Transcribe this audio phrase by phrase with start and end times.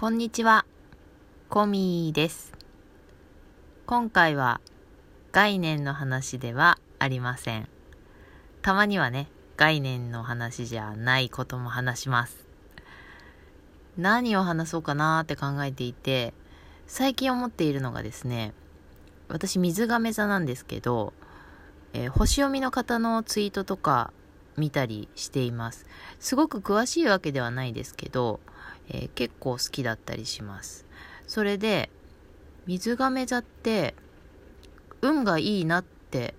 [0.00, 0.64] こんにちは、
[1.50, 2.54] コミーです。
[3.84, 4.62] 今回は
[5.30, 7.68] 概念の話ではありません。
[8.62, 9.28] たまにはね、
[9.58, 12.46] 概念の話じゃないことも話します。
[13.98, 16.32] 何を話そうかなーって考えていて、
[16.86, 18.54] 最近思っているのがですね、
[19.28, 21.12] 私水亀座なんですけど、
[21.92, 24.14] えー星読みの方のツイートとか
[24.56, 25.84] 見たりしています。
[26.20, 28.40] すごく詳しいわけではないですけど、
[28.90, 30.84] えー結構好きだったりします。
[31.26, 31.90] それで、
[32.66, 33.94] 水亀座って、
[35.00, 36.34] 運がいいなって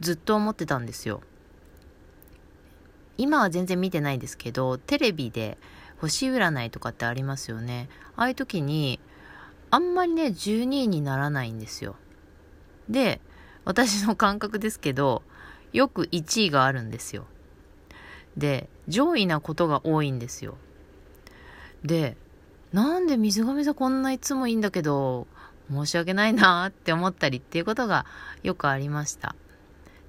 [0.00, 1.20] ずっと思ってたんですよ。
[3.16, 5.58] 今は全然見てないですけど、テレビで
[5.98, 7.88] 星占いとかってありますよね。
[8.16, 8.98] ああいう時に、
[9.70, 11.96] あんまりね、12位にならないんですよ。
[12.88, 13.20] で、
[13.64, 15.22] 私の感覚ですけど、
[15.72, 17.26] よく1位があるんですよ。
[18.36, 20.56] で、上位なことが多いんですよ。
[21.84, 22.16] で、
[22.72, 25.26] なんで水亀座こんないつもいいんだけど、
[25.70, 28.06] 申し訳ないなって思ったりっていうことが
[28.42, 29.34] よくありました。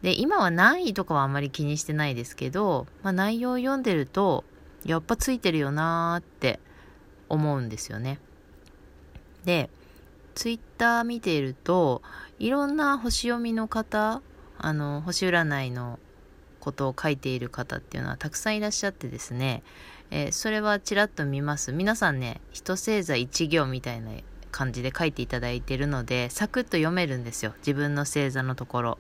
[0.02, 4.44] で、今は何位とかはあんまり気にしてないですけど、まあ、内容を読んでると、
[4.86, 6.60] やっぱついてるよなーって
[7.30, 8.20] 思うんですよね。
[9.46, 9.70] で、
[10.36, 12.02] ツイッター見ていると、
[12.40, 14.22] いろんな星読みの方、
[14.58, 16.00] あの、星占いの
[16.66, 19.62] ことを書いている方っていうのはたくさんいらっしゃってですね、
[20.10, 21.72] えーそれはちらっと見ます。
[21.72, 24.12] 皆さんね、一星座一行みたいな
[24.52, 27.54] 感じで書いていただいてるので、サクッと読めるんですよ。
[27.60, 28.98] 自分の星座のところ。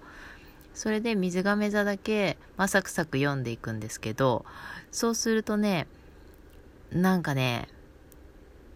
[0.75, 4.45] それで水亀座だけ、まあ、サクサク読んでいくんですけど、
[4.91, 5.88] そうするとね、
[6.91, 7.67] なんかね、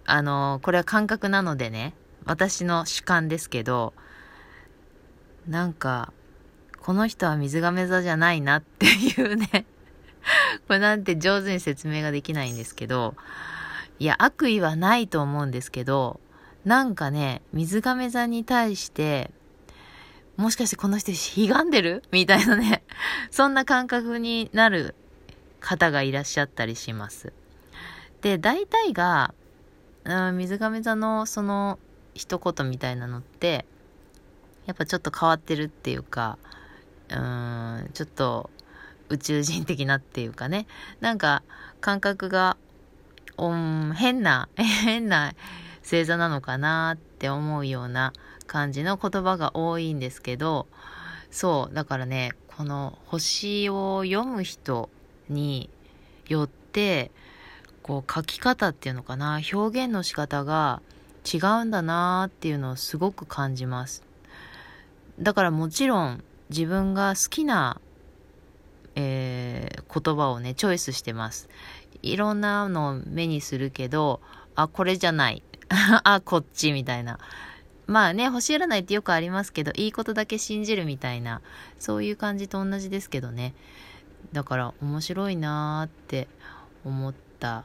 [0.05, 1.93] あのこれは感覚なのでね、
[2.25, 3.93] 私の主観ですけど、
[5.47, 6.13] なんか、
[6.89, 9.47] この人は水亀座じゃないなっていうね、
[10.67, 13.13] これなんて上手に説明ができないんですけど、
[13.99, 16.19] いや、悪意はないと思うんですけど、
[16.65, 19.29] なんかね、水亀座に対して、
[20.35, 22.01] もしかしてこの人悲願でる？
[22.11, 22.81] みたいなね、
[23.29, 24.95] そんな感覚になる
[25.59, 27.33] 方がいらっしゃったりします。
[28.21, 29.35] で、大体が、
[30.05, 31.77] うん水亀座のその
[32.15, 33.67] 一言みたいなのって、
[34.65, 36.39] やっぱちょっと変わってるっていうか、
[37.09, 38.49] うーん、ちょっと
[39.09, 40.67] 宇宙人的なっていうかね、
[40.99, 41.43] なんか
[41.81, 42.57] 感覚が、
[43.37, 45.33] うん、変な、 変な
[45.83, 48.13] 星座なのかなって思うような
[48.47, 50.67] 感じの言葉が多いんですけど、
[51.31, 54.89] そう、だからね、この星を読む人
[55.29, 55.69] に
[56.27, 57.11] よって、
[57.81, 60.81] こう書き方っていうのかな、表現の仕方が
[61.25, 64.03] 違うんだなっていうのをすごく感じます。
[65.19, 67.79] だからもちろん自分が好きな、
[68.95, 69.49] えー
[69.89, 71.49] 言葉をね、チョイスしてます。
[72.03, 74.21] いろんなのを目にするけど、
[74.55, 75.41] あ、これじゃない。
[76.03, 77.19] あ、こっちみたいな。
[77.87, 81.41] まあね、星占いってよくありますけど、いいことだけ信じるみたいな、
[81.79, 83.55] そういう感じと同じですけどね。
[84.31, 86.27] だから面白いなーって
[86.85, 87.63] 思った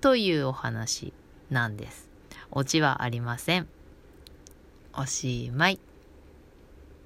[0.00, 1.12] というお話
[1.50, 2.08] なんです。
[2.50, 3.68] オチはありません。
[4.94, 5.87] おしまい。